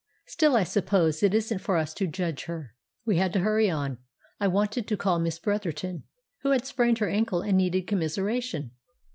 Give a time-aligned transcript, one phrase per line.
[0.25, 2.73] Still, I suppose it isn't for us to judge her."
[3.05, 3.99] We had to hurry on.
[4.39, 6.05] I wanted to call on Miss Bretherton,
[6.39, 8.71] who had sprained her ankle and needed commiseration.